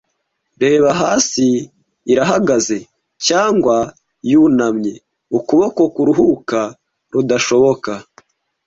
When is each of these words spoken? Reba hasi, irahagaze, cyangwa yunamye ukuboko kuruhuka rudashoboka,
Reba 0.61 0.89
hasi, 1.01 1.47
irahagaze, 2.11 2.77
cyangwa 3.27 3.75
yunamye 4.31 4.93
ukuboko 5.37 5.81
kuruhuka 5.93 6.59
rudashoboka, 7.13 7.91